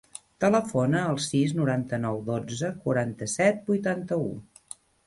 [0.43, 4.31] Telefona al sis, noranta-nou, dotze, quaranta-set, vuitanta-u.